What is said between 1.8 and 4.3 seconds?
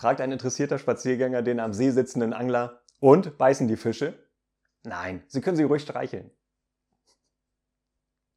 sitzenden Angler. Und, beißen die Fische?